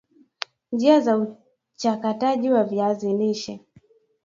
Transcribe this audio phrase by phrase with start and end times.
[0.71, 1.17] Njia za
[1.75, 3.61] uchakataji wa viazi lishe